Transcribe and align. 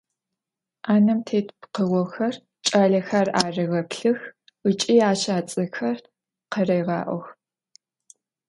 Ӏанэм 0.83 1.19
тет 1.27 1.47
пкъыгъохэм 1.59 2.33
кӏалэхэр 2.67 3.27
арегъэплъых 3.43 4.19
ыкӏи 4.69 4.95
ащ 5.09 5.21
ацӏэхэр 5.37 5.97
къарегъаӏох. 6.51 7.25